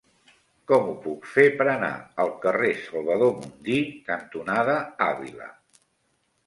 Com 0.69 0.87
ho 0.91 0.95
puc 1.03 1.27
fer 1.33 1.45
per 1.59 1.67
anar 1.73 1.91
al 2.25 2.33
carrer 2.47 2.73
Salvador 2.87 3.37
Mundí 3.43 3.79
cantonada 4.11 4.81
Àvila? 5.13 5.57